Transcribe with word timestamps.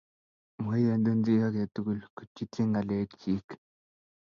Maiyanji 0.65 1.11
chi 1.23 1.33
age 1.45 1.63
tugul 1.73 1.99
kochutyi 2.15 2.61
ngalek 2.69 3.09
chi 3.21 3.33